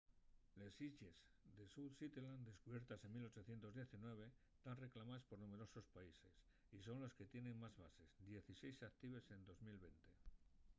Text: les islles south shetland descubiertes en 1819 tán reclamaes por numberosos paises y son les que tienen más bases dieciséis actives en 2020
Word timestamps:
les 0.59 0.73
islles 0.85 1.13
south 1.55 1.91
shetland 1.99 2.43
descubiertes 2.47 3.05
en 3.05 3.09
1819 3.17 4.31
tán 4.63 4.75
reclamaes 4.85 5.27
por 5.29 5.37
numberosos 5.43 5.85
paises 5.97 6.35
y 6.75 6.77
son 6.87 6.97
les 7.03 7.15
que 7.19 7.31
tienen 7.35 7.61
más 7.65 7.77
bases 7.83 8.15
dieciséis 8.31 8.75
actives 8.89 9.31
en 9.37 9.39
2020 9.45 9.93